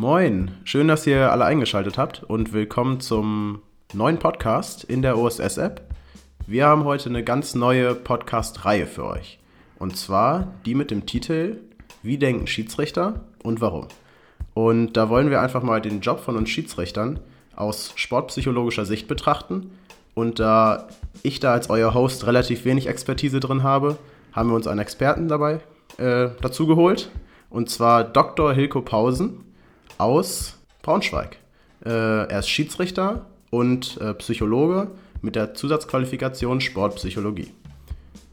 [0.00, 3.62] Moin, schön, dass ihr alle eingeschaltet habt und willkommen zum
[3.92, 5.82] neuen Podcast in der OSS-App.
[6.46, 9.40] Wir haben heute eine ganz neue Podcast-Reihe für euch.
[9.76, 11.56] Und zwar die mit dem Titel
[12.04, 13.88] Wie denken Schiedsrichter und warum?
[14.54, 17.18] Und da wollen wir einfach mal den Job von uns Schiedsrichtern
[17.56, 19.72] aus sportpsychologischer Sicht betrachten.
[20.14, 20.86] Und da
[21.24, 23.98] ich da als euer Host relativ wenig Expertise drin habe,
[24.30, 25.58] haben wir uns einen Experten dabei
[25.96, 27.10] äh, dazu geholt.
[27.50, 28.52] Und zwar Dr.
[28.52, 29.47] Hilko Pausen
[29.98, 31.38] aus Braunschweig.
[31.84, 34.90] Äh, er ist Schiedsrichter und äh, Psychologe
[35.22, 37.52] mit der Zusatzqualifikation Sportpsychologie.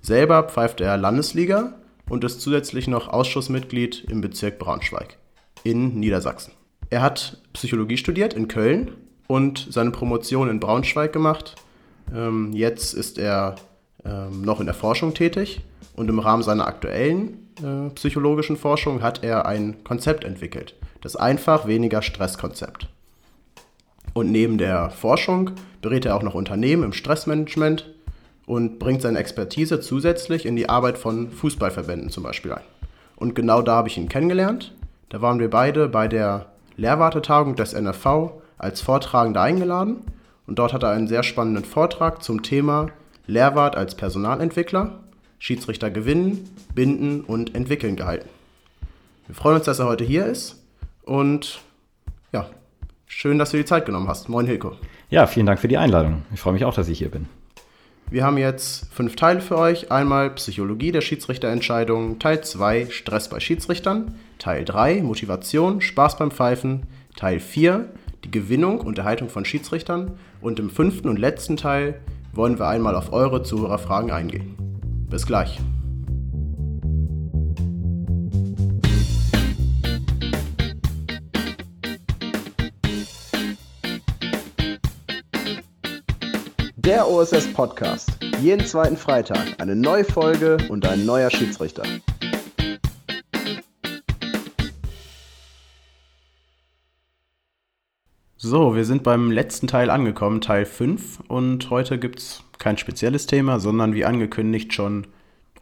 [0.02, 1.74] Selber pfeift er Landesliga
[2.10, 5.18] und ist zusätzlich noch Ausschussmitglied im Bezirk Braunschweig
[5.64, 6.54] in Niedersachsen.
[6.90, 8.92] Er hat Psychologie studiert in Köln
[9.28, 11.56] und seine Promotion in Braunschweig gemacht.
[12.14, 13.56] Ähm, jetzt ist er
[14.06, 15.62] ähm, noch in der Forschung tätig
[15.96, 21.68] und im Rahmen seiner aktuellen äh, psychologischen Forschung hat er ein Konzept entwickelt, das einfach
[21.68, 22.88] weniger Stresskonzept.
[24.16, 25.52] Und neben der Forschung
[25.84, 27.94] berät er auch noch Unternehmen im Stressmanagement
[28.48, 32.64] und bringt seine Expertise zusätzlich in die Arbeit von Fußballverbänden zum Beispiel ein.
[33.18, 34.74] Und genau da habe ich ihn kennengelernt.
[35.10, 39.98] Da waren wir beide bei der Lehrwartetagung des NFV als Vortragender eingeladen
[40.48, 42.88] und dort hat er einen sehr spannenden Vortrag zum Thema
[43.28, 45.02] Lehrwart als Personalentwickler,
[45.38, 48.28] Schiedsrichter gewinnen, binden und entwickeln gehalten.
[49.28, 50.65] Wir freuen uns, dass er heute hier ist
[51.06, 51.62] und
[52.34, 52.50] ja,
[53.18, 54.28] Schön, dass du die Zeit genommen hast.
[54.28, 54.74] Moin, Hilko.
[55.10, 56.24] Ja, vielen Dank für die Einladung.
[56.34, 57.28] Ich freue mich auch, dass ich hier bin.
[58.10, 59.90] Wir haben jetzt fünf Teile für euch.
[59.90, 66.88] Einmal Psychologie der Schiedsrichterentscheidungen, Teil 2 Stress bei Schiedsrichtern, Teil 3 Motivation, Spaß beim Pfeifen,
[67.16, 67.88] Teil 4
[68.26, 72.02] die Gewinnung und Erhaltung von Schiedsrichtern und im fünften und letzten Teil
[72.34, 74.56] wollen wir einmal auf eure Zuhörerfragen eingehen.
[75.10, 75.60] Bis gleich.
[86.86, 88.12] Der OSS Podcast.
[88.42, 91.82] Jeden zweiten Freitag eine neue Folge und ein neuer Schiedsrichter.
[98.38, 101.22] So, wir sind beim letzten Teil angekommen, Teil 5.
[101.28, 105.08] Und heute gibt es kein spezielles Thema, sondern wie angekündigt schon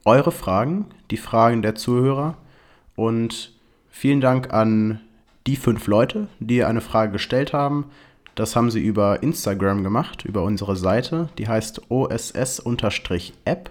[0.03, 2.35] eure Fragen, die Fragen der Zuhörer.
[2.97, 3.53] Und
[3.89, 4.99] vielen Dank an
[5.47, 7.85] die fünf Leute, die eine Frage gestellt haben.
[8.35, 11.29] Das haben sie über Instagram gemacht, über unsere Seite.
[11.37, 13.69] Die heißt OSS-App.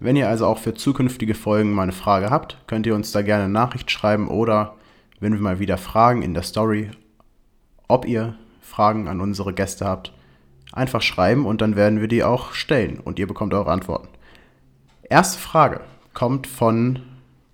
[0.00, 3.22] Wenn ihr also auch für zukünftige Folgen mal eine Frage habt, könnt ihr uns da
[3.22, 4.74] gerne eine Nachricht schreiben oder
[5.20, 6.90] wenn wir mal wieder fragen in der Story,
[7.86, 10.12] ob ihr Fragen an unsere Gäste habt,
[10.72, 14.08] einfach schreiben und dann werden wir die auch stellen und ihr bekommt eure Antworten.
[15.08, 15.80] Erste Frage
[16.12, 16.98] kommt von,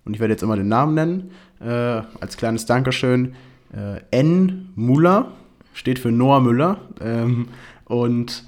[0.06, 1.31] und ich werde jetzt immer den Namen nennen,
[1.61, 3.34] äh, als kleines Dankeschön,
[3.75, 4.71] äh, N.
[4.75, 5.33] Muller
[5.72, 6.81] steht für Noah Müller.
[7.00, 7.48] Ähm,
[7.84, 8.44] und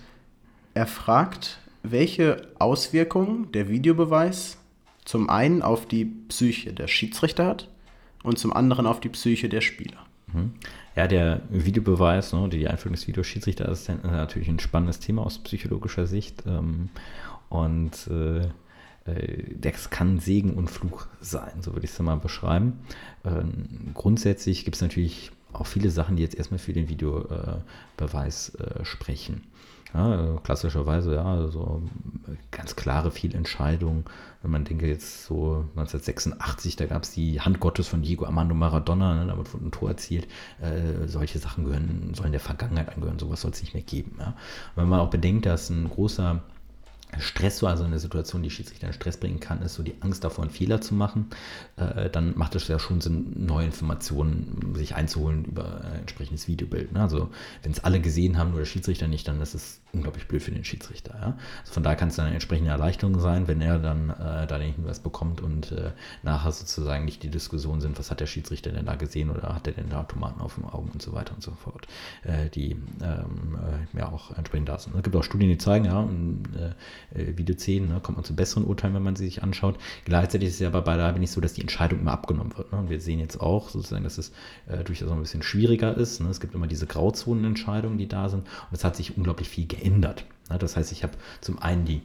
[0.75, 4.59] er fragt, welche Auswirkungen der Videobeweis
[5.05, 7.69] zum einen auf die Psyche der Schiedsrichter hat
[8.23, 9.99] und zum anderen auf die Psyche der Spieler.
[10.33, 10.53] Mhm.
[10.95, 16.07] Ja, der Videobeweis, ne, die Einführung des Videoschiedsrichterassistenten ist natürlich ein spannendes Thema aus psychologischer
[16.07, 16.45] Sicht.
[16.47, 16.91] Ähm,
[17.49, 18.47] und äh,
[19.11, 22.81] äh, das kann Segen und Fluch sein, so würde ich es mal beschreiben.
[23.25, 28.85] Ähm, grundsätzlich gibt es natürlich auch viele Sachen, die jetzt erstmal für den Videobeweis äh,
[28.85, 29.43] sprechen.
[29.95, 31.83] Ja, klassischerweise, ja, also
[32.51, 34.05] ganz klare Fehlentscheidungen.
[34.41, 38.55] Wenn man denke jetzt so 1986, da gab es die Hand Gottes von Diego Armando
[38.55, 40.27] Maradona, ne, damit wurde ein Tor erzielt.
[40.63, 44.17] Äh, solche Sachen gehören, sollen der Vergangenheit angehören, sowas soll es nicht mehr geben.
[44.19, 44.35] Ja.
[44.77, 46.43] Wenn man auch bedenkt, dass ein großer
[47.19, 50.25] Stress, so also eine Situation, die Schiedsrichter in Stress bringen kann, ist so die Angst
[50.25, 51.27] davor, einen Fehler zu machen.
[51.77, 56.93] Äh, dann macht es ja schon Sinn, neue Informationen sich einzuholen über ein entsprechendes Videobild.
[56.93, 57.01] Ne?
[57.01, 57.31] Also
[57.63, 60.53] wenn es alle gesehen haben, nur der Schiedsrichter nicht, dann ist es unglaublich blöd für
[60.53, 61.15] den Schiedsrichter.
[61.21, 61.37] Ja?
[61.61, 64.59] Also von daher kann es dann eine entsprechende Erleichterung sein, wenn er dann äh, da
[64.59, 65.91] den Hinweis bekommt und äh,
[66.23, 69.67] nachher sozusagen nicht die Diskussion sind, was hat der Schiedsrichter denn da gesehen oder hat
[69.67, 71.87] er denn da Tomaten auf dem Augen und so weiter und so fort,
[72.23, 72.71] äh, die
[73.03, 73.59] ähm,
[73.95, 74.97] äh, ja auch entsprechend da sind.
[74.97, 76.45] Es gibt auch Studien, die zeigen, ja, und,
[77.15, 79.79] äh, Video 10, ne, kommt man zu besseren Urteilen, wenn man sie sich anschaut.
[80.05, 82.73] Gleichzeitig ist es ja aber beileibe nicht so, dass die Entscheidung immer abgenommen wird.
[82.73, 82.79] Ne?
[82.79, 84.33] Und wir sehen jetzt auch sozusagen, dass es
[84.67, 86.21] äh, durchaus ein bisschen schwieriger ist.
[86.21, 86.29] Ne?
[86.29, 88.41] Es gibt immer diese Grauzonenentscheidungen, die da sind.
[88.41, 90.25] Und es hat sich unglaublich viel geändert.
[90.51, 90.59] Ne?
[90.59, 92.03] Das heißt, ich habe zum einen die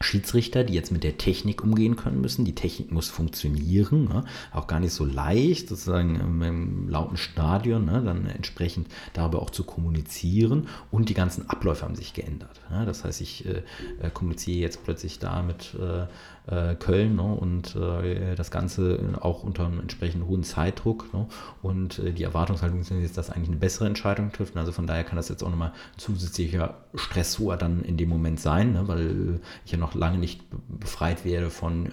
[0.00, 2.44] Schiedsrichter, die jetzt mit der Technik umgehen können müssen.
[2.44, 4.24] Die Technik muss funktionieren, ne?
[4.52, 8.02] auch gar nicht so leicht, sozusagen im, im lauten Stadion, ne?
[8.04, 10.68] dann entsprechend darüber auch zu kommunizieren.
[10.90, 12.60] Und die ganzen Abläufe haben sich geändert.
[12.70, 12.84] Ne?
[12.86, 13.62] Das heißt, ich äh,
[14.00, 16.06] äh kommuniziere jetzt plötzlich da mit äh,
[16.46, 17.22] äh, Köln ne?
[17.22, 21.12] und äh, das Ganze auch unter einem entsprechend hohen Zeitdruck.
[21.14, 21.26] Ne?
[21.62, 24.56] Und äh, die Erwartungshaltung ist jetzt, dass eigentlich eine bessere Entscheidung trifft.
[24.56, 28.72] Also von daher kann das jetzt auch nochmal zusätzlicher Stressor dann in dem Moment sein,
[28.72, 28.88] ne?
[28.88, 31.92] weil ich ja noch lange nicht befreit werde von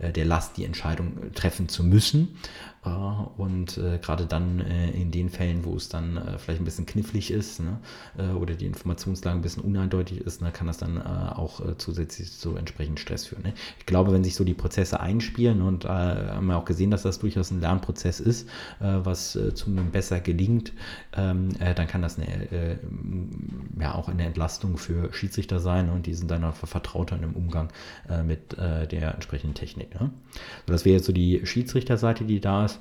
[0.00, 2.36] äh, der Last, die Entscheidung treffen zu müssen.
[2.84, 2.90] Äh,
[3.36, 7.30] und äh, gerade dann äh, in den Fällen, wo es dann vielleicht ein bisschen knifflig
[7.30, 7.78] ist ne,
[8.34, 12.98] oder die Informationslage ein bisschen uneindeutig ist, ne, kann das dann auch zusätzlich zu entsprechenden
[12.98, 13.42] Stress führen.
[13.42, 13.54] Ne.
[13.78, 17.18] Ich glaube, wenn sich so die Prozesse einspielen und haben wir auch gesehen, dass das
[17.18, 18.48] durchaus ein Lernprozess ist,
[18.78, 20.72] was zunehmend besser gelingt,
[21.16, 22.78] ähm, dann kann das eine,
[23.78, 27.68] ja auch eine Entlastung für Schiedsrichter sein und die sind dann auch vertrauter im Umgang
[28.24, 29.90] mit der entsprechenden Technik.
[30.66, 32.73] Das wäre jetzt so die Schiedsrichterseite, die da ist.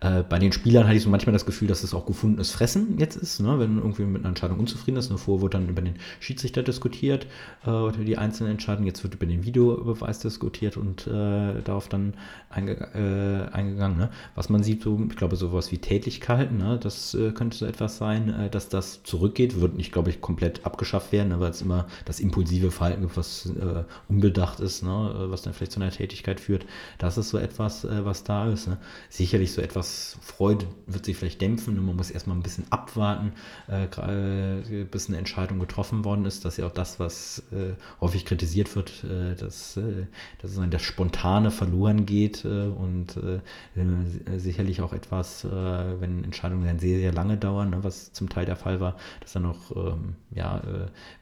[0.00, 2.98] Äh, bei den Spielern hatte ich so manchmal das Gefühl, dass es auch gefundenes Fressen
[2.98, 3.58] jetzt ist, ne?
[3.58, 5.10] wenn irgendwie mit einer Entscheidung unzufrieden ist.
[5.10, 7.26] Davor wurde dann über den Schiedsrichter diskutiert
[7.66, 8.86] äh, die einzelnen Entscheidungen.
[8.86, 12.14] Jetzt wird über den Videobeweis diskutiert und äh, darauf dann
[12.50, 13.98] einge äh, eingegangen.
[13.98, 14.10] Ne?
[14.34, 16.78] Was man sieht, so, ich glaube, sowas wie Tätigkeiten, ne?
[16.82, 19.60] das äh, könnte so etwas sein, äh, dass das zurückgeht.
[19.60, 21.40] Wird nicht, glaube ich, komplett abgeschafft werden, ne?
[21.40, 23.52] weil es immer das impulsive Verhalten gibt, was
[24.08, 25.26] unbedacht ist, ne?
[25.28, 26.66] was dann vielleicht zu einer Tätigkeit führt.
[26.98, 28.68] Das ist so etwas, was da ist.
[28.68, 28.78] Ne?
[29.08, 33.32] Sicherlich so etwas Freude wird sich vielleicht dämpfen und man muss erstmal ein bisschen abwarten,
[33.68, 36.44] äh, bis eine Entscheidung getroffen worden ist.
[36.44, 40.06] Das ist ja auch das, was äh, häufig kritisiert wird, äh, dass, äh,
[40.40, 43.40] dass das Spontane verloren geht äh, und äh,
[44.38, 48.56] sicherlich auch etwas, wenn Entscheidungen dann sehr, sehr lange dauern, ne, was zum Teil der
[48.56, 50.62] Fall war, dass dann auch ähm, ja,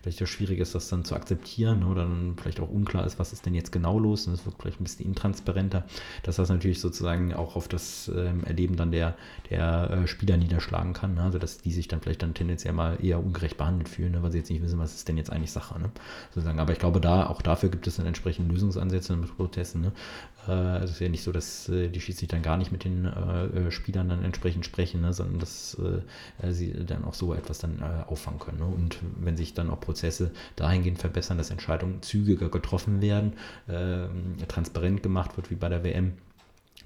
[0.03, 3.33] vielleicht auch schwierig ist, das dann zu akzeptieren oder dann vielleicht auch unklar ist, was
[3.33, 5.85] ist denn jetzt genau los und es wird vielleicht ein bisschen intransparenter,
[6.23, 9.15] dass das natürlich sozusagen auch auf das ähm, Erleben dann der,
[9.51, 11.15] der äh, Spieler niederschlagen kann.
[11.15, 11.23] Ne?
[11.23, 14.23] Also dass die sich dann vielleicht dann tendenziell mal eher ungerecht behandelt fühlen, ne?
[14.23, 15.79] weil sie jetzt nicht wissen, was ist denn jetzt eigentlich Sache.
[15.79, 15.91] Ne?
[16.31, 16.59] Sozusagen.
[16.59, 19.81] Aber ich glaube, da auch dafür gibt es dann entsprechende Lösungsansätze mit Protesten.
[19.81, 19.93] Ne?
[20.49, 23.11] Äh, es ist ja nicht so, dass äh, die Schiedsrichter dann gar nicht mit den
[23.71, 25.13] Spielern dann entsprechend sprechen, ne?
[25.13, 25.77] sondern dass
[26.51, 28.59] sie dann auch so etwas dann auffangen können.
[28.59, 28.67] Ne?
[28.67, 33.35] Und wenn sich dann auch Prozesse dahingehend verbessern, dass Entscheidungen zügiger getroffen werden,
[33.69, 36.13] ähm, transparent gemacht wird, wie bei der WM,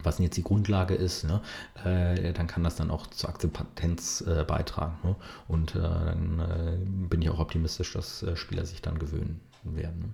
[0.03, 1.41] was jetzt die Grundlage ist, ne,
[1.85, 4.97] äh, dann kann das dann auch zur Akzeptanz äh, beitragen.
[5.03, 5.17] Ne?
[5.49, 10.01] Und äh, dann äh, bin ich auch optimistisch, dass äh, Spieler sich dann gewöhnen werden.
[10.01, 10.09] Ne?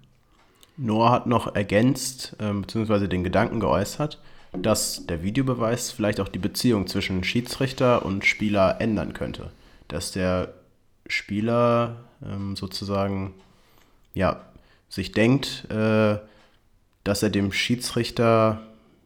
[0.77, 4.21] Noah hat noch ergänzt, ähm, beziehungsweise den Gedanken geäußert,
[4.53, 9.51] dass der Videobeweis vielleicht auch die Beziehung zwischen Schiedsrichter und Spieler ändern könnte.
[9.89, 10.55] Dass der
[11.07, 13.35] Spieler ähm, sozusagen
[14.15, 14.41] ja,
[14.89, 16.19] sich denkt, äh,
[17.05, 18.63] dass er dem Schiedsrichter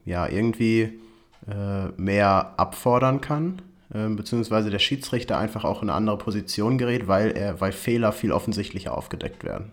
[0.08, 0.98] ja, irgendwie
[1.46, 3.60] äh, mehr abfordern kann,
[3.92, 8.12] äh, beziehungsweise der Schiedsrichter einfach auch in eine andere Position gerät, weil, er, weil Fehler
[8.12, 9.72] viel offensichtlicher aufgedeckt werden.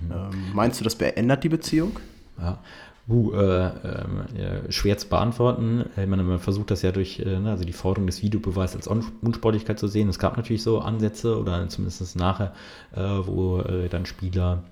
[0.00, 0.12] Mhm.
[0.12, 1.98] Ähm, meinst du, das beändert die Beziehung?
[2.38, 2.58] Ja.
[3.08, 5.84] Uh, äh, äh, schwer zu beantworten.
[5.96, 9.80] Meine, man versucht das ja durch äh, ne, also die Forderung des Videobeweises als Unsportlichkeit
[9.80, 10.08] zu sehen.
[10.08, 12.52] Es gab natürlich so Ansätze oder zumindest nachher,
[12.94, 14.62] äh, wo äh, dann Spieler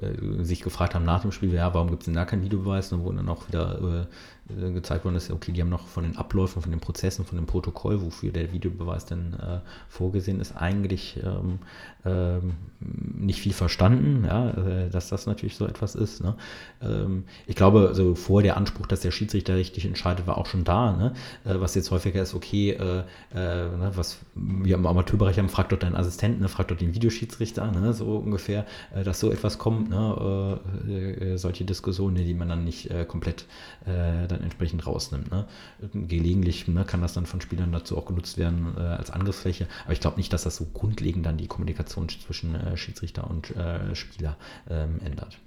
[0.00, 2.92] äh, sich gefragt haben nach dem Spiel, ja, warum gibt es denn da keinen Videobeweis?
[2.92, 4.06] Und wo dann auch wieder
[4.50, 7.36] äh, gezeigt worden ist, okay, die haben noch von den Abläufen, von den Prozessen, von
[7.36, 11.60] dem Protokoll, wofür der Videobeweis dann äh, vorgesehen ist, eigentlich ähm,
[12.04, 16.22] ähm, nicht viel verstanden, ja, äh, dass das natürlich so etwas ist.
[16.22, 16.34] Ne?
[16.82, 20.64] Ähm, ich glaube, so vor der Anspruch, dass der Schiedsrichter richtig entscheidet, war auch schon
[20.64, 20.92] da.
[20.92, 21.14] Ne?
[21.46, 23.04] Äh, was jetzt häufiger ist, okay, äh,
[23.34, 26.94] äh, ne, was wir im Amateurbereich haben, fragt dort deinen Assistenten, ne, fragt dort den
[26.94, 28.66] Videoschiedsrichter, ne, so ungefähr,
[29.04, 31.36] dass so etwas kommt, ne?
[31.36, 33.46] solche Diskussionen, die man dann nicht komplett
[33.84, 35.30] dann entsprechend rausnimmt.
[35.30, 35.46] Ne?
[35.92, 40.00] Gelegentlich ne, kann das dann von Spielern dazu auch genutzt werden als Angriffsfläche, aber ich
[40.00, 44.36] glaube nicht, dass das so grundlegend dann die Kommunikation zwischen äh, Schiedsrichter und äh, Spieler
[44.68, 45.38] ähm, ändert.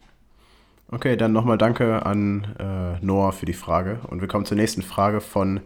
[0.89, 3.99] Okay, dann nochmal danke an äh, Noah für die Frage.
[4.07, 5.61] Und wir kommen zur nächsten Frage von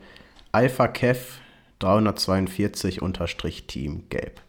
[0.51, 1.39] AlphaKev
[1.79, 4.41] 342-Team Gelb.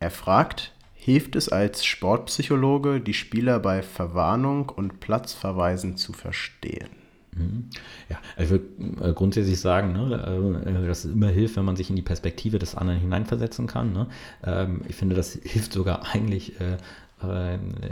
[0.00, 0.72] Er fragt,
[1.08, 6.90] hilft es als Sportpsychologe, die Spieler bei Verwarnung und Platzverweisen zu verstehen?
[7.32, 7.70] Mhm.
[8.10, 8.66] Ja, ich würde
[9.00, 12.58] äh, grundsätzlich sagen, ne, äh, dass es immer hilft, wenn man sich in die Perspektive
[12.58, 13.94] des anderen hineinversetzen kann.
[13.94, 14.06] Ne?
[14.44, 16.76] Ähm, ich finde, das hilft sogar eigentlich äh,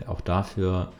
[0.06, 0.92] auch dafür,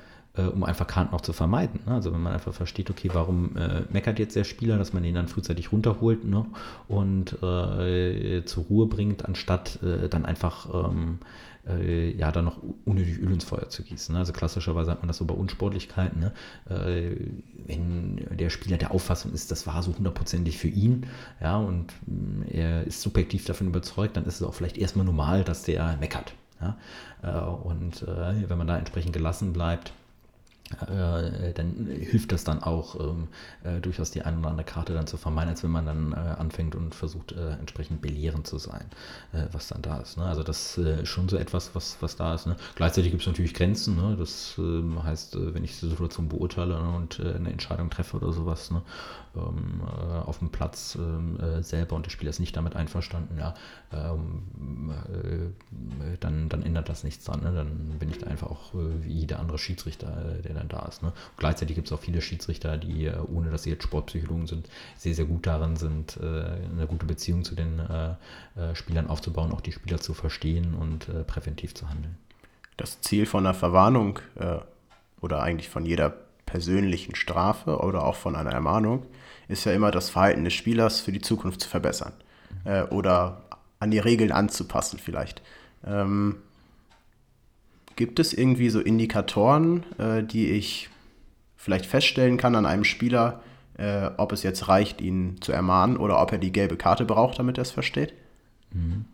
[0.43, 1.81] um einfach Karten auch zu vermeiden.
[1.87, 1.95] Ne?
[1.95, 5.15] Also wenn man einfach versteht, okay, warum äh, meckert jetzt der Spieler, dass man ihn
[5.15, 6.47] dann frühzeitig runterholt ne?
[6.89, 11.19] und äh, zur Ruhe bringt, anstatt äh, dann einfach ähm,
[11.69, 14.13] äh, ja dann noch unnötig Öl ins Feuer zu gießen.
[14.13, 14.21] Ne?
[14.21, 16.21] Also klassischerweise hat man das so bei Unsportlichkeiten.
[16.21, 16.33] Ne?
[16.69, 17.17] Äh,
[17.67, 21.07] wenn der Spieler der Auffassung ist, das war so hundertprozentig für ihn,
[21.41, 25.45] ja, und mm, er ist subjektiv davon überzeugt, dann ist es auch vielleicht erstmal normal,
[25.45, 26.35] dass der meckert.
[26.61, 26.77] Ja?
[27.23, 30.06] Äh, und äh, wenn man da entsprechend gelassen bleibt, äh,
[31.55, 33.29] dann hilft das dann auch ähm,
[33.63, 36.17] äh, durchaus die eine oder andere Karte dann zu vermeiden, als wenn man dann äh,
[36.17, 38.85] anfängt und versucht äh, entsprechend belehrend zu sein,
[39.33, 40.17] äh, was dann da ist.
[40.17, 40.25] Ne?
[40.25, 42.47] Also das äh, ist schon so etwas, was, was da ist.
[42.47, 42.57] Ne?
[42.75, 43.97] Gleichzeitig gibt es natürlich Grenzen.
[43.97, 44.17] Ne?
[44.19, 48.71] Das ähm, heißt, wenn ich die Situation beurteile und eine Entscheidung treffe oder sowas
[49.37, 53.55] ähm, auf dem Platz ähm, selber und der Spieler ist nicht damit einverstanden, ja,
[53.93, 54.93] ähm,
[56.21, 57.41] dann, dann ändert das nichts dran.
[57.43, 57.53] Ne?
[57.55, 61.03] Dann bin ich da einfach auch wie jeder andere Schiedsrichter, der dann da ist.
[61.03, 61.13] Ne?
[61.37, 65.15] Gleichzeitig gibt es auch viele Schiedsrichter, die, äh, ohne dass sie jetzt Sportpsychologen sind, sehr,
[65.15, 68.15] sehr gut darin sind, äh, eine gute Beziehung zu den äh,
[68.75, 72.17] Spielern aufzubauen, auch die Spieler zu verstehen und präventiv zu handeln.
[72.77, 74.19] Das Ziel von einer Verwarnung
[75.21, 76.15] oder eigentlich von jeder
[76.47, 79.05] persönlichen Strafe oder auch von einer Ermahnung
[79.49, 82.13] ist ja immer das Verhalten des Spielers für die Zukunft zu verbessern
[82.65, 83.43] äh, oder
[83.79, 85.43] an die Regeln anzupassen vielleicht.
[85.85, 86.37] Ähm,
[87.97, 90.91] Gibt es irgendwie so Indikatoren, äh, die ich
[91.57, 93.43] vielleicht feststellen kann an einem Spieler,
[93.79, 97.39] äh, ob es jetzt reicht, ihn zu ermahnen oder ob er die gelbe Karte braucht,
[97.39, 98.15] damit er es versteht?
[98.73, 99.07] Mhm.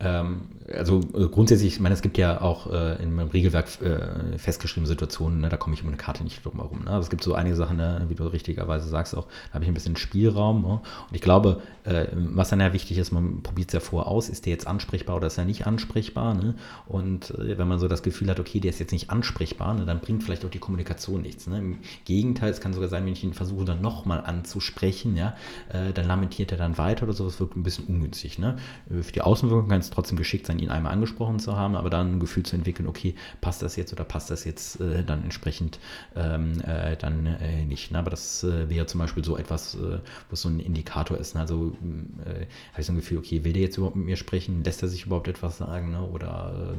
[0.00, 4.38] Ähm, also äh, grundsätzlich, ich meine, es gibt ja auch äh, in meinem Regelwerk äh,
[4.38, 6.84] festgeschriebene Situationen, ne, da komme ich um eine Karte nicht drum herum.
[6.84, 6.90] Ne?
[6.90, 9.70] Also es gibt so einige Sachen, ne, wie du richtigerweise sagst, auch da habe ich
[9.70, 10.62] ein bisschen Spielraum.
[10.62, 10.80] Ne?
[11.08, 14.28] Und ich glaube, äh, was dann ja wichtig ist, man probiert es ja vorher aus,
[14.28, 16.34] ist der jetzt ansprechbar oder ist er nicht ansprechbar?
[16.34, 16.54] Ne?
[16.86, 19.86] Und äh, wenn man so das Gefühl hat, okay, der ist jetzt nicht ansprechbar, ne,
[19.86, 21.46] dann bringt vielleicht auch die Kommunikation nichts.
[21.46, 21.58] Ne?
[21.58, 25.34] Im Gegenteil, es kann sogar sein, wenn ich ihn versuche, dann nochmal anzusprechen, ja,
[25.70, 28.38] äh, dann lamentiert er dann weiter oder so, das wirkt ein bisschen ungünstig.
[28.38, 28.56] Ne?
[28.88, 32.16] Für die Außenwirkung kann es trotzdem geschickt sein, ihn einmal angesprochen zu haben, aber dann
[32.16, 35.78] ein Gefühl zu entwickeln, okay, passt das jetzt oder passt das jetzt äh, dann entsprechend
[36.16, 37.90] ähm, äh, dann äh, nicht.
[37.90, 37.98] Ne?
[37.98, 39.98] Aber das äh, wäre zum Beispiel so etwas, äh,
[40.30, 41.34] wo so ein Indikator ist.
[41.34, 41.40] Ne?
[41.40, 41.76] Also
[42.24, 44.62] äh, habe ich so ein Gefühl, okay, will der jetzt überhaupt mit mir sprechen?
[44.64, 45.90] Lässt er sich überhaupt etwas sagen?
[45.90, 46.02] Ne?
[46.02, 46.74] Oder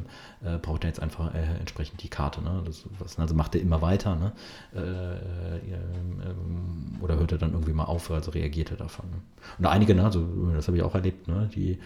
[0.62, 2.42] braucht er jetzt einfach entsprechend die Karte?
[2.42, 2.62] Ne?
[2.66, 4.16] Das, was, also macht er immer weiter?
[4.16, 4.32] Ne?
[7.02, 9.10] oder hört er dann irgendwie mal auf, also reagiert er davon?
[9.10, 9.18] Ne?
[9.58, 11.80] Und einige, ne, also das habe ich auch erlebt, ne, die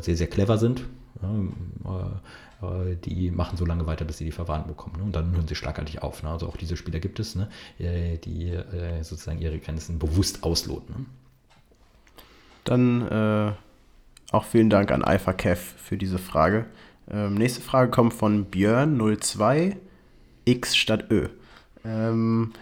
[0.00, 0.84] sehr, sehr clever sind,
[1.22, 2.20] ja,
[2.62, 4.96] äh, die machen so lange weiter, bis sie die Verwarnung bekommen.
[4.98, 5.04] Ne?
[5.04, 6.22] Und dann hören sie schlagartig auf.
[6.22, 6.30] Ne?
[6.30, 7.48] Also auch diese Spieler gibt es, ne?
[7.78, 11.06] Äh, die äh, sozusagen ihre Grenzen bewusst ausloten.
[12.64, 13.52] Dann äh,
[14.32, 16.66] auch vielen Dank an Alpha Kev für diese Frage.
[17.08, 19.76] Ähm, nächste Frage kommt von Björn02
[20.44, 21.28] X statt Ö.
[21.84, 22.52] Ähm,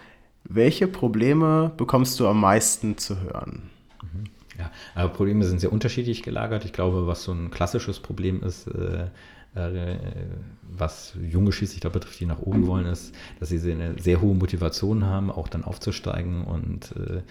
[0.43, 3.71] welche Probleme bekommst du am meisten zu hören?
[4.03, 4.25] Mhm.
[4.57, 6.65] Ja, aber Probleme sind sehr unterschiedlich gelagert.
[6.65, 9.07] Ich glaube, was so ein klassisches Problem ist, äh,
[9.55, 9.97] äh,
[10.61, 15.05] was junge Schiedsrichter betrifft, die nach oben wollen, ist, dass sie eine sehr hohe Motivation
[15.05, 17.21] haben, auch dann aufzusteigen und äh,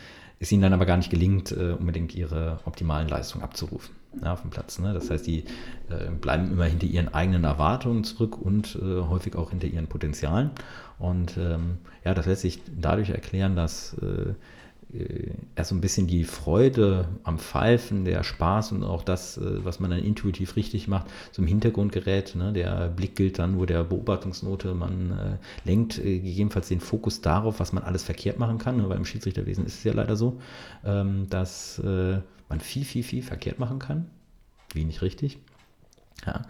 [0.41, 4.43] es ihnen dann aber gar nicht gelingt, äh, unbedingt ihre optimalen Leistungen abzurufen ja, auf
[4.43, 4.79] dem Platz.
[4.79, 4.93] Ne?
[4.93, 5.45] Das heißt, die
[5.91, 10.51] äh, bleiben immer hinter ihren eigenen Erwartungen zurück und äh, häufig auch hinter ihren Potenzialen.
[10.99, 13.97] Und ähm, ja, das lässt sich dadurch erklären, dass
[15.57, 19.81] erst so ein bisschen die Freude am Pfeifen, der Spaß und auch das, äh, was
[19.81, 22.35] man dann intuitiv richtig macht, so im Hintergrund gerät.
[22.35, 22.53] Ne?
[22.53, 27.61] Der Blick gilt dann, wo der Beobachtungsnote, man äh, lenkt äh, gegebenenfalls den Fokus darauf,
[27.61, 28.89] was man alles verkehrt machen kann, ne?
[28.89, 30.41] weil im Schiedsrichterwesen ist es ja leider so,
[30.85, 34.07] ähm, dass äh, man viel, viel, viel verkehrt machen kann.
[34.73, 35.39] Wenig richtig.
[36.27, 36.43] Ja,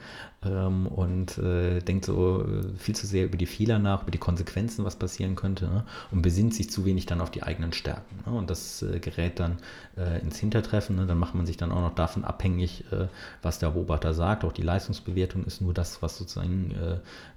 [0.47, 4.19] ähm, und äh, denkt so äh, viel zu sehr über die Fehler nach, über die
[4.19, 5.85] Konsequenzen, was passieren könnte ne?
[6.11, 8.17] und besinnt sich zu wenig dann auf die eigenen Stärken.
[8.27, 8.37] Ne?
[8.37, 9.59] Und das äh, gerät dann
[9.97, 10.97] äh, ins Hintertreffen.
[10.97, 11.07] Ne?
[11.07, 13.07] Dann macht man sich dann auch noch davon abhängig, äh,
[13.43, 14.45] was der Beobachter sagt.
[14.45, 16.73] Auch die Leistungsbewertung ist nur das, was sozusagen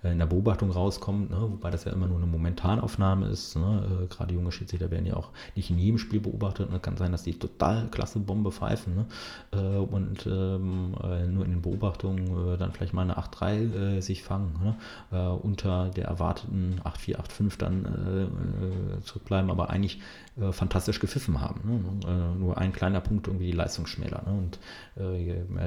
[0.03, 1.37] äh, in der Beobachtung rauskommt, ne?
[1.39, 3.55] wobei das ja immer nur eine Momentanaufnahme ist.
[3.55, 4.07] Ne?
[4.09, 6.71] Gerade junge Schiedsrichter werden ja auch nicht in jedem Spiel beobachtet.
[6.71, 6.79] Ne?
[6.79, 9.05] Kann sein, dass die total klasse Bombe pfeifen
[9.51, 14.75] und ähm, nur in den Beobachtungen dann vielleicht mal eine 8-3 äh, sich fangen, ne?
[15.11, 20.01] äh, unter der erwarteten 8-4, 8-5 dann äh, äh, zurückbleiben, aber eigentlich
[20.39, 21.61] äh, fantastisch gepfiffen haben.
[21.63, 22.35] Ne?
[22.37, 24.23] nur ein kleiner Punkt irgendwie die Leistung schmäler.
[24.25, 24.33] Ne?
[24.37, 24.59] Und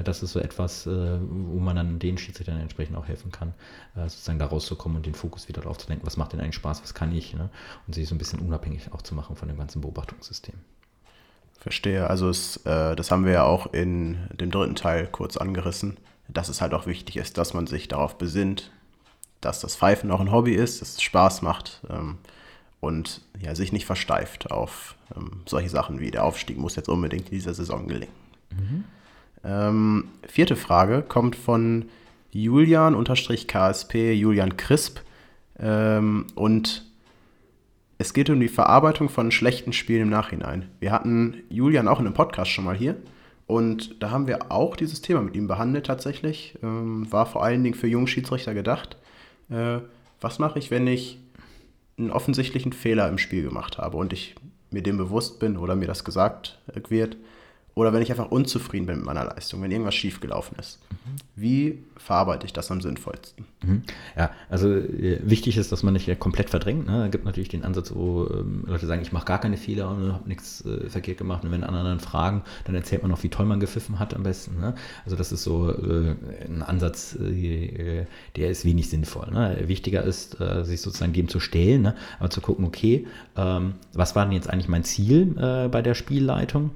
[0.05, 3.53] das ist so etwas, wo man dann den Schiedsrichtern entsprechend auch helfen kann,
[3.95, 6.81] sozusagen da rauszukommen und den Fokus wieder darauf zu denken, was macht denn eigentlich Spaß,
[6.83, 7.49] was kann ich, ne?
[7.87, 10.55] und sich so ein bisschen unabhängig auch zu machen von dem ganzen Beobachtungssystem.
[11.61, 12.09] Verstehe.
[12.09, 15.97] Also es, äh, das haben wir ja auch in dem dritten Teil kurz angerissen
[16.33, 18.71] dass es halt auch wichtig ist, dass man sich darauf besinnt,
[19.41, 22.17] dass das Pfeifen auch ein Hobby ist, dass es Spaß macht ähm,
[22.79, 27.29] und ja, sich nicht versteift auf ähm, solche Sachen wie der Aufstieg muss jetzt unbedingt
[27.29, 28.13] in dieser Saison gelingen.
[28.51, 28.83] Mhm.
[29.43, 31.85] Ähm, vierte Frage kommt von
[32.31, 34.99] Julian-KSP, Julian Crisp.
[35.59, 36.85] Ähm, und
[37.97, 40.69] es geht um die Verarbeitung von schlechten Spielen im Nachhinein.
[40.79, 42.95] Wir hatten Julian auch in einem Podcast schon mal hier.
[43.51, 46.57] Und da haben wir auch dieses Thema mit ihm behandelt tatsächlich.
[46.63, 48.95] Ähm, war vor allen Dingen für junge Schiedsrichter gedacht.
[49.49, 49.79] Äh,
[50.21, 51.19] was mache ich, wenn ich
[51.97, 54.35] einen offensichtlichen Fehler im Spiel gemacht habe und ich
[54.69, 57.17] mir dem bewusst bin oder mir das gesagt wird?
[57.73, 60.79] Oder wenn ich einfach unzufrieden bin mit meiner Leistung, wenn irgendwas schiefgelaufen ist.
[60.89, 60.95] Mhm.
[61.35, 63.45] Wie verarbeite ich das am sinnvollsten?
[63.63, 63.83] Mhm.
[64.17, 66.87] Ja, also äh, wichtig ist, dass man nicht komplett verdrängt.
[66.87, 67.05] Ne?
[67.05, 70.11] Es gibt natürlich den Ansatz, wo ähm, Leute sagen, ich mache gar keine Fehler und
[70.11, 71.45] habe nichts äh, verkehrt gemacht.
[71.45, 74.23] Und wenn andere dann fragen, dann erzählt man noch, wie toll man gepfiffen hat am
[74.23, 74.59] besten.
[74.59, 74.75] Ne?
[75.05, 79.31] Also das ist so äh, ein Ansatz, äh, der ist wenig sinnvoll.
[79.31, 79.63] Ne?
[79.67, 81.95] Wichtiger ist, äh, sich sozusagen dem zu stellen, ne?
[82.19, 85.93] aber zu gucken, okay, ähm, was war denn jetzt eigentlich mein Ziel äh, bei der
[85.93, 86.71] Spielleitung?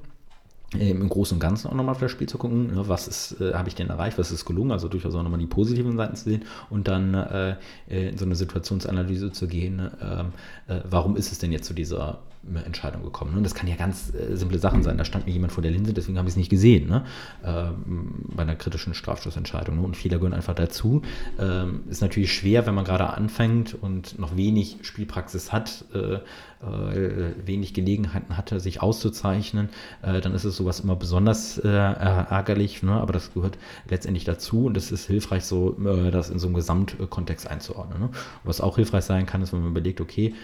[0.72, 3.68] Im Großen und Ganzen auch nochmal auf das Spiel zu gucken, ne, was äh, habe
[3.68, 6.44] ich denn erreicht, was ist gelungen, also durchaus auch nochmal die positiven Seiten zu sehen
[6.70, 7.56] und dann äh,
[7.88, 10.32] äh in so eine Situationsanalyse zu gehen, ähm,
[10.66, 12.18] äh, warum ist es denn jetzt zu dieser
[12.64, 13.36] Entscheidung gekommen.
[13.36, 14.98] Und das kann ja ganz äh, simple Sachen sein.
[14.98, 16.88] Da stand mir jemand vor der Linse, deswegen habe ich es nicht gesehen.
[16.88, 17.04] Ne?
[17.44, 19.76] Ähm, bei einer kritischen Strafstoßentscheidung.
[19.76, 19.82] Ne?
[19.82, 21.02] Und Fehler gehören einfach dazu.
[21.38, 26.18] Ähm, ist natürlich schwer, wenn man gerade anfängt und noch wenig Spielpraxis hat, äh,
[26.62, 29.68] äh, wenig Gelegenheiten hatte, sich auszuzeichnen,
[30.00, 32.92] äh, dann ist es sowas immer besonders äh, ärgerlich, ne?
[32.92, 33.58] aber das gehört
[33.90, 38.00] letztendlich dazu und es ist hilfreich, so äh, das in so einem Gesamtkontext einzuordnen.
[38.00, 38.10] Ne?
[38.42, 40.34] Was auch hilfreich sein kann, ist, wenn man überlegt, okay,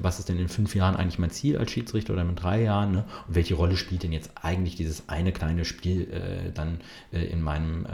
[0.00, 2.92] was ist denn in fünf Jahren eigentlich mein Ziel als Schiedsrichter oder in drei Jahren
[2.92, 3.04] ne?
[3.28, 6.78] und welche Rolle spielt denn jetzt eigentlich dieses eine kleine Spiel dann
[7.10, 7.86] in meinem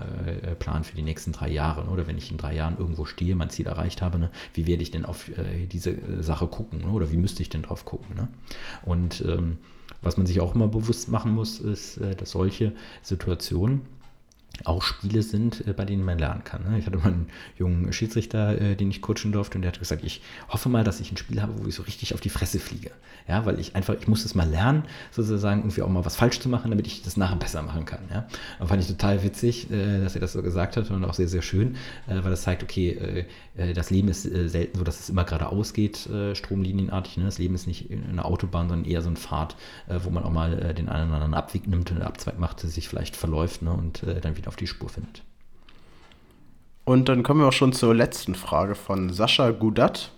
[0.58, 1.90] Plan für die nächsten drei Jahre ne?
[1.90, 4.30] oder wenn ich in drei Jahren irgendwo stehe, mein Ziel erreicht habe, ne?
[4.54, 5.30] wie werde ich denn auf
[5.72, 6.88] diese Sache gucken ne?
[6.88, 8.16] oder wie müsste ich denn drauf gucken?
[8.16, 8.28] Ne?
[8.82, 9.58] Und ähm,
[10.02, 12.72] was man sich auch immer bewusst machen muss, ist, äh, dass solche
[13.02, 13.82] Situationen
[14.64, 16.64] auch Spiele sind, äh, bei denen man lernen kann.
[16.64, 16.78] Ne?
[16.78, 20.04] Ich hatte mal einen jungen Schiedsrichter, äh, den ich coachen durfte, und der hat gesagt,
[20.04, 22.58] ich hoffe mal, dass ich ein Spiel habe, wo ich so richtig auf die Fresse
[22.58, 22.90] fliege.
[23.28, 26.40] Ja, weil ich einfach, ich muss das mal lernen, sozusagen irgendwie auch mal was falsch
[26.40, 28.00] zu machen, damit ich das nachher besser machen kann.
[28.10, 28.26] Ja,
[28.58, 31.28] und fand ich total witzig, äh, dass er das so gesagt hat und auch sehr,
[31.28, 33.26] sehr schön, weil das zeigt, okay,
[33.74, 37.16] das Leben ist selten so, dass es immer geradeaus geht, stromlinienartig.
[37.16, 37.24] Ne?
[37.24, 40.74] Das Leben ist nicht eine Autobahn, sondern eher so ein Pfad, wo man auch mal
[40.74, 43.72] den einen oder anderen Abweg nimmt, einen Abzweig macht, sich vielleicht verläuft ne?
[43.72, 45.22] und dann wieder auf die Spur findet.
[46.84, 50.12] Und dann kommen wir auch schon zur letzten Frage von Sascha Gudat.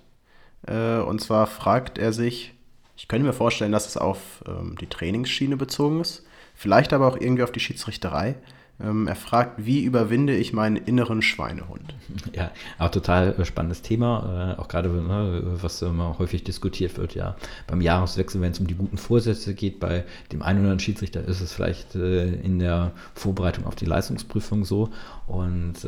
[0.67, 2.55] Äh, und zwar fragt er sich,
[2.97, 7.17] ich könnte mir vorstellen, dass es auf ähm, die Trainingsschiene bezogen ist, vielleicht aber auch
[7.17, 8.37] irgendwie auf die Schiedsrichterei.
[8.83, 11.95] Ähm, er fragt, wie überwinde ich meinen inneren Schweinehund?
[12.33, 17.15] Ja, auch total äh, spannendes Thema, äh, auch gerade ne, was immer häufig diskutiert wird,
[17.15, 17.37] ja.
[17.67, 21.25] Beim Jahreswechsel, wenn es um die guten Vorsätze geht, bei dem einen oder anderen Schiedsrichter
[21.25, 24.91] ist es vielleicht äh, in der Vorbereitung auf die Leistungsprüfung so
[25.27, 25.87] und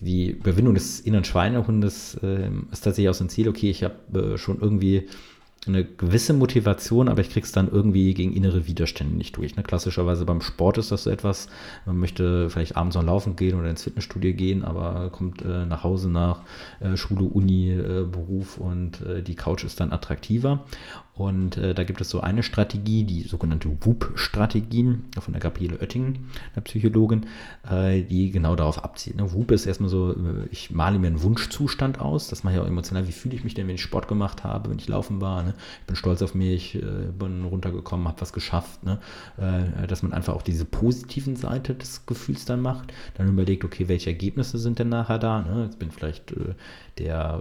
[0.00, 4.38] die Überwindung des inneren Schweinehundes äh, ist tatsächlich auch so ein Ziel, okay, ich habe
[4.38, 5.08] schon irgendwie
[5.68, 9.56] eine gewisse Motivation, aber ich krieg's dann irgendwie gegen innere Widerstände nicht durch.
[9.56, 9.62] Ne?
[9.62, 11.48] Klassischerweise beim Sport ist das so etwas,
[11.84, 15.84] man möchte vielleicht abends noch laufen gehen oder ins Fitnessstudio gehen, aber kommt äh, nach
[15.84, 16.40] Hause nach
[16.80, 20.64] äh, Schule, Uni, äh, Beruf und äh, die Couch ist dann attraktiver.
[21.16, 26.28] Und äh, da gibt es so eine Strategie, die sogenannte WUP-Strategien von der Gabriele Oettingen,
[26.54, 27.24] der Psychologin,
[27.68, 29.16] äh, die genau darauf abzielt.
[29.16, 29.32] Ne?
[29.32, 32.66] WUP ist erstmal so, äh, ich male mir einen Wunschzustand aus, das mache ich auch
[32.66, 33.08] emotional.
[33.08, 35.42] Wie fühle ich mich denn, wenn ich Sport gemacht habe, wenn ich laufen war?
[35.42, 35.54] Ne?
[35.80, 36.80] Ich bin stolz auf mich, äh,
[37.18, 38.84] bin runtergekommen, habe was geschafft.
[38.84, 38.98] Ne?
[39.38, 42.92] Äh, dass man einfach auch diese positiven Seite des Gefühls dann macht.
[43.14, 45.40] Dann überlegt, okay, welche Ergebnisse sind denn nachher da?
[45.40, 45.64] Ne?
[45.64, 46.54] Jetzt bin vielleicht äh,
[46.98, 47.40] der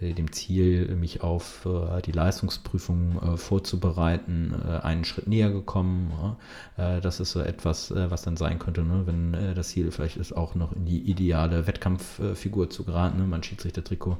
[0.00, 6.36] dem Ziel, mich auf äh, die Leistungsprüfung äh, vorzubereiten, einen Schritt näher gekommen.
[6.76, 9.02] das ist so etwas, was dann sein könnte, ne?
[9.06, 13.26] wenn das Ziel vielleicht ist, auch noch in die ideale Wettkampffigur zu geraten, ne?
[13.26, 14.18] mein Schiedsrichter-Trikot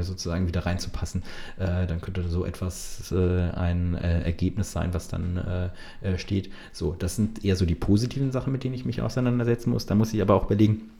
[0.00, 1.22] sozusagen wieder reinzupassen,
[1.56, 5.70] dann könnte so etwas ein Ergebnis sein, was dann
[6.16, 6.50] steht.
[6.72, 9.86] So, das sind eher so die positiven Sachen, mit denen ich mich auseinandersetzen muss.
[9.86, 10.90] Da muss ich aber auch überlegen,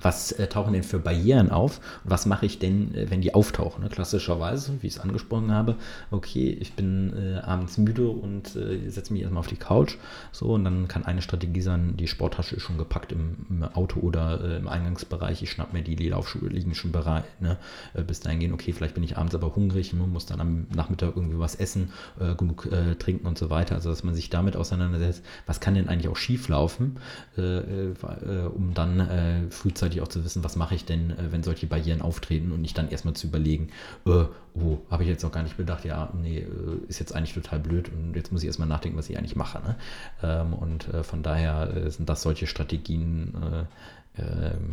[0.00, 3.34] was äh, tauchen denn für Barrieren auf und was mache ich denn, äh, wenn die
[3.34, 3.82] auftauchen?
[3.82, 3.90] Ne?
[3.90, 5.76] Klassischerweise, wie ich es angesprochen habe,
[6.10, 9.96] okay, ich bin äh, abends müde und äh, setze mich erstmal auf die Couch.
[10.32, 14.00] So, und dann kann eine Strategie sein, die Sporttasche ist schon gepackt im, im Auto
[14.00, 17.24] oder äh, im Eingangsbereich, ich schnapp mir die, die Laufschuhe liegen schon bereit.
[17.40, 17.56] Ne?
[17.94, 20.66] Äh, bis dahin gehen, okay, vielleicht bin ich abends aber hungrig und muss dann am
[20.74, 21.92] Nachmittag irgendwie was essen,
[22.36, 23.76] genug trinken und so weiter.
[23.76, 26.96] Also, dass man sich damit auseinandersetzt, was kann denn eigentlich auch schief laufen,
[27.36, 32.02] um dann frühzeitig frühzeitig auch zu wissen, was mache ich denn, äh, wenn solche Barrieren
[32.02, 33.68] auftreten und nicht dann erstmal zu überlegen,
[34.06, 36.46] äh, oh, habe ich jetzt noch gar nicht bedacht, ja, nee, äh,
[36.88, 39.60] ist jetzt eigentlich total blöd und jetzt muss ich erstmal nachdenken, was ich eigentlich mache.
[39.60, 39.76] Ne?
[40.22, 43.64] Ähm, und äh, von daher äh, sind das solche Strategien, äh,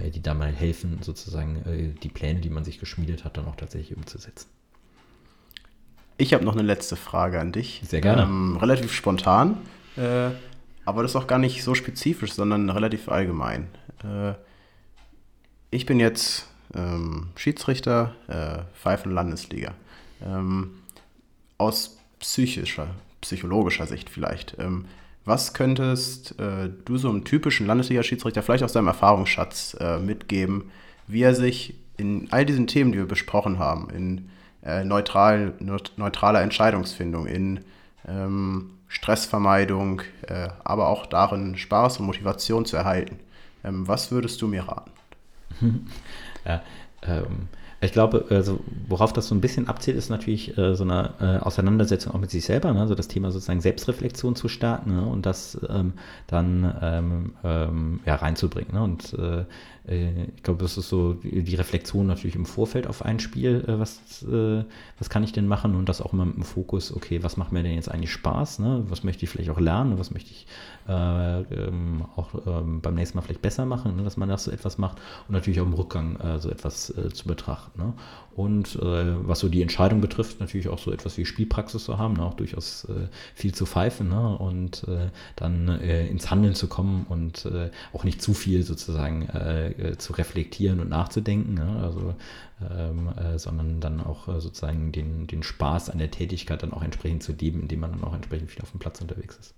[0.10, 3.98] die da mal helfen, sozusagen die Pläne, die man sich geschmiedet hat, dann auch tatsächlich
[3.98, 4.48] umzusetzen.
[6.16, 7.82] Ich habe noch eine letzte Frage an dich.
[7.86, 8.22] Sehr gerne.
[8.22, 9.58] Ähm, relativ spontan,
[9.98, 10.30] äh,
[10.86, 13.68] aber das ist auch gar nicht so spezifisch, sondern relativ allgemein.
[14.02, 14.36] Äh,
[15.74, 19.74] ich bin jetzt ähm, Schiedsrichter, äh, Pfeifen Landesliga.
[20.26, 20.72] Ähm,
[21.58, 22.88] aus psychischer,
[23.22, 24.56] psychologischer Sicht vielleicht.
[24.60, 24.86] Ähm,
[25.26, 30.72] was könntest äh, du so einem typischen Landesliga-Schiedsrichter vielleicht aus deinem Erfahrungsschatz äh, mitgeben,
[31.08, 34.30] wie er sich in all diesen Themen, die wir besprochen haben, in
[34.64, 35.54] äh, neutral,
[35.98, 37.62] neutraler Entscheidungsfindung, in
[38.08, 43.20] ähm, Stressvermeidung, äh, aber auch darin, Spaß und Motivation zu erhalten.
[43.64, 44.92] Ähm, was würdest du mir raten?
[46.46, 46.64] ja,
[47.04, 47.48] ähm,
[47.84, 51.38] ich glaube, also worauf das so ein bisschen abzielt, ist natürlich äh, so eine äh,
[51.44, 52.80] Auseinandersetzung auch mit sich selber, ne?
[52.80, 55.06] also das Thema sozusagen Selbstreflexion zu starten ne?
[55.06, 55.94] und das ähm,
[56.28, 58.74] dann ähm, ähm, ja, reinzubringen.
[58.74, 58.84] Ne?
[58.84, 59.46] Und äh,
[59.88, 63.80] äh, ich glaube, das ist so die Reflexion natürlich im Vorfeld auf ein Spiel, äh,
[63.80, 64.64] was, äh,
[64.98, 67.52] was kann ich denn machen und das auch immer mit dem Fokus, okay, was macht
[67.52, 68.84] mir denn jetzt eigentlich Spaß, ne?
[68.88, 70.48] was möchte ich vielleicht auch lernen, was möchte ich
[70.88, 74.04] äh, ähm, auch ähm, beim nächsten Mal vielleicht besser machen, ne?
[74.04, 77.10] dass man das so etwas macht und natürlich auch im Rückgang äh, so etwas äh,
[77.10, 77.73] zu betrachten.
[77.76, 77.94] Ne?
[78.36, 82.16] Und äh, was so die Entscheidung betrifft, natürlich auch so etwas wie Spielpraxis zu haben,
[82.16, 82.24] ne?
[82.24, 84.38] auch durchaus äh, viel zu pfeifen ne?
[84.38, 89.24] und äh, dann äh, ins Handeln zu kommen und äh, auch nicht zu viel sozusagen
[89.30, 91.80] äh, zu reflektieren und nachzudenken, ne?
[91.82, 92.16] also,
[92.72, 97.34] ähm, sondern dann auch sozusagen den, den Spaß an der Tätigkeit dann auch entsprechend zu
[97.34, 99.54] leben, indem man dann auch entsprechend viel auf dem Platz unterwegs ist.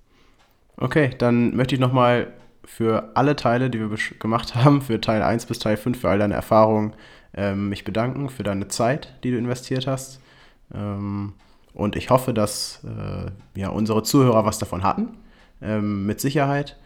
[0.78, 2.34] Okay, dann möchte ich nochmal
[2.66, 6.20] für alle Teile, die wir gemacht haben, für Teil 1 bis Teil 5, für all
[6.20, 6.94] deine Erfahrungen,
[7.34, 10.20] ähm, mich bedanken für deine Zeit, die du investiert hast.
[10.74, 11.34] Ähm,
[11.74, 15.18] und ich hoffe, dass äh, ja, unsere Zuhörer was davon hatten,
[15.62, 16.78] ähm, mit Sicherheit.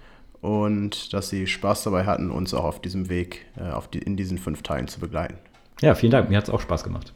[0.41, 4.15] Und dass sie Spaß dabei hatten, uns auch auf diesem Weg äh, auf die, in
[4.15, 5.37] diesen fünf Teilen zu begleiten.
[5.81, 6.29] Ja, vielen Dank.
[6.29, 7.13] Mir hat es auch Spaß gemacht.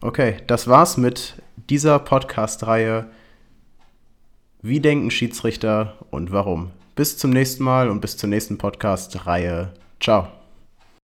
[0.00, 1.40] Okay, das war's mit
[1.70, 3.06] dieser Podcast-Reihe.
[4.62, 6.72] Wie denken Schiedsrichter und warum?
[6.96, 9.74] Bis zum nächsten Mal und bis zur nächsten Podcast-Reihe.
[10.00, 10.28] Ciao.